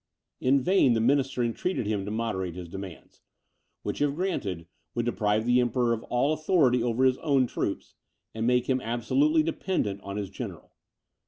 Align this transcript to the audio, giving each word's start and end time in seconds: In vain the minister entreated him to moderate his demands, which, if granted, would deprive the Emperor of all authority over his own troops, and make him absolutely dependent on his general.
In 0.39 0.59
vain 0.63 0.93
the 0.93 0.99
minister 0.99 1.43
entreated 1.43 1.85
him 1.85 2.05
to 2.05 2.09
moderate 2.11 2.55
his 2.55 2.67
demands, 2.67 3.21
which, 3.83 4.01
if 4.01 4.15
granted, 4.15 4.65
would 4.95 5.05
deprive 5.05 5.45
the 5.45 5.61
Emperor 5.61 5.93
of 5.93 6.01
all 6.05 6.33
authority 6.33 6.81
over 6.81 7.03
his 7.05 7.19
own 7.19 7.45
troops, 7.45 7.93
and 8.33 8.47
make 8.47 8.67
him 8.67 8.81
absolutely 8.81 9.43
dependent 9.43 10.01
on 10.01 10.17
his 10.17 10.31
general. 10.31 10.71